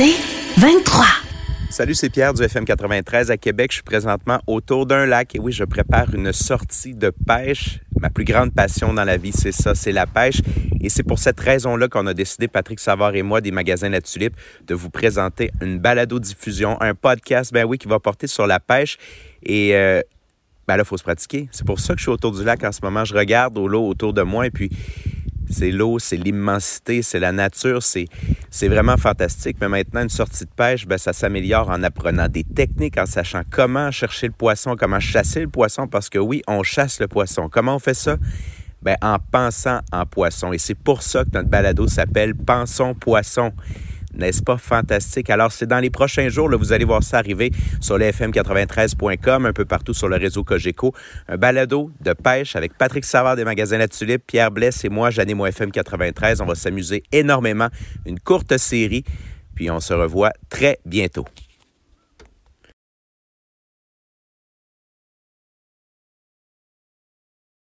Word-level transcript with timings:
C'est 0.00 0.14
23. 0.60 1.06
Salut, 1.70 1.92
c'est 1.92 2.08
Pierre 2.08 2.32
du 2.32 2.40
FM 2.40 2.64
93 2.64 3.32
à 3.32 3.36
Québec. 3.36 3.72
Je 3.72 3.78
suis 3.78 3.82
présentement 3.82 4.38
autour 4.46 4.86
d'un 4.86 5.06
lac 5.06 5.34
et 5.34 5.40
oui, 5.40 5.50
je 5.50 5.64
prépare 5.64 6.14
une 6.14 6.32
sortie 6.32 6.94
de 6.94 7.10
pêche. 7.26 7.80
Ma 8.00 8.08
plus 8.08 8.24
grande 8.24 8.54
passion 8.54 8.94
dans 8.94 9.02
la 9.02 9.16
vie, 9.16 9.32
c'est 9.32 9.50
ça, 9.50 9.74
c'est 9.74 9.90
la 9.90 10.06
pêche. 10.06 10.40
Et 10.80 10.88
c'est 10.88 11.02
pour 11.02 11.18
cette 11.18 11.40
raison-là 11.40 11.88
qu'on 11.88 12.06
a 12.06 12.14
décidé, 12.14 12.46
Patrick 12.46 12.78
Savard 12.78 13.16
et 13.16 13.22
moi, 13.22 13.40
des 13.40 13.50
magasins 13.50 13.88
La 13.88 14.00
Tulipe, 14.00 14.36
de 14.68 14.74
vous 14.76 14.88
présenter 14.88 15.50
une 15.60 15.80
balado-diffusion, 15.80 16.80
un 16.80 16.94
podcast, 16.94 17.52
ben 17.52 17.64
oui, 17.64 17.76
qui 17.76 17.88
va 17.88 17.98
porter 17.98 18.28
sur 18.28 18.46
la 18.46 18.60
pêche. 18.60 18.98
Et 19.42 19.74
euh, 19.74 20.00
ben 20.68 20.76
là, 20.76 20.84
il 20.84 20.86
faut 20.86 20.96
se 20.96 21.02
pratiquer. 21.02 21.48
C'est 21.50 21.66
pour 21.66 21.80
ça 21.80 21.94
que 21.94 21.98
je 21.98 22.04
suis 22.04 22.12
autour 22.12 22.30
du 22.30 22.44
lac 22.44 22.62
en 22.62 22.70
ce 22.70 22.82
moment. 22.84 23.04
Je 23.04 23.14
regarde 23.14 23.58
au 23.58 23.66
l'eau 23.66 23.88
autour 23.88 24.12
de 24.12 24.22
moi 24.22 24.46
et 24.46 24.52
puis 24.52 24.70
c'est 25.50 25.70
l'eau, 25.70 25.98
c'est 25.98 26.16
l'immensité, 26.16 27.02
c'est 27.02 27.18
la 27.18 27.32
nature, 27.32 27.82
c'est, 27.82 28.06
c'est 28.50 28.68
vraiment 28.68 28.96
fantastique. 28.96 29.58
Mais 29.60 29.68
maintenant, 29.68 30.02
une 30.02 30.08
sortie 30.08 30.44
de 30.44 30.50
pêche, 30.50 30.86
ben, 30.86 30.98
ça 30.98 31.12
s'améliore 31.12 31.68
en 31.70 31.82
apprenant 31.82 32.28
des 32.28 32.44
techniques, 32.44 32.98
en 32.98 33.06
sachant 33.06 33.42
comment 33.48 33.90
chercher 33.90 34.28
le 34.28 34.32
poisson, 34.32 34.76
comment 34.76 35.00
chasser 35.00 35.40
le 35.40 35.48
poisson, 35.48 35.86
parce 35.86 36.08
que 36.08 36.18
oui, 36.18 36.42
on 36.46 36.62
chasse 36.62 37.00
le 37.00 37.08
poisson. 37.08 37.48
Comment 37.50 37.76
on 37.76 37.78
fait 37.78 37.94
ça? 37.94 38.16
Ben, 38.82 38.96
en 39.02 39.18
pensant 39.18 39.80
en 39.92 40.06
poisson. 40.06 40.52
Et 40.52 40.58
c'est 40.58 40.76
pour 40.76 41.02
ça 41.02 41.24
que 41.24 41.30
notre 41.32 41.48
balado 41.48 41.88
s'appelle 41.88 42.34
Pensons 42.34 42.94
poisson. 42.94 43.52
N'est-ce 44.18 44.42
pas 44.42 44.58
fantastique? 44.58 45.30
Alors, 45.30 45.52
c'est 45.52 45.66
dans 45.66 45.78
les 45.78 45.90
prochains 45.90 46.28
jours, 46.28 46.48
là, 46.48 46.56
vous 46.56 46.72
allez 46.72 46.84
voir 46.84 47.02
ça 47.04 47.18
arriver 47.18 47.52
sur 47.80 47.98
le 47.98 48.06
fm93.com, 48.06 49.46
un 49.46 49.52
peu 49.52 49.64
partout 49.64 49.94
sur 49.94 50.08
le 50.08 50.16
réseau 50.16 50.42
Cogeco. 50.42 50.92
Un 51.28 51.36
balado 51.36 51.92
de 52.00 52.12
pêche 52.12 52.56
avec 52.56 52.76
Patrick 52.76 53.04
Savard 53.04 53.36
des 53.36 53.44
magasins 53.44 53.78
La 53.78 53.86
Tulipe, 53.86 54.26
Pierre 54.26 54.50
Blesse 54.50 54.84
et 54.84 54.88
moi, 54.88 55.10
j'anime 55.10 55.40
au 55.40 55.46
FM 55.46 55.70
93. 55.70 56.40
On 56.40 56.46
va 56.46 56.56
s'amuser 56.56 57.04
énormément. 57.12 57.68
Une 58.06 58.18
courte 58.18 58.56
série, 58.58 59.04
puis 59.54 59.70
on 59.70 59.78
se 59.78 59.94
revoit 59.94 60.32
très 60.50 60.78
bientôt. 60.84 61.24